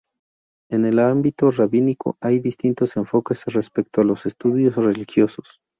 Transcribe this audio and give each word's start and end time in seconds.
En 0.71 0.85
el 0.85 0.97
ámbito 0.97 1.51
rabínico 1.51 2.17
hay 2.21 2.39
distintos 2.39 2.97
enfoques 2.97 3.45
respecto 3.45 4.01
a 4.01 4.05
los 4.05 4.25
estudios 4.25 4.75
religiosos. 4.75 5.61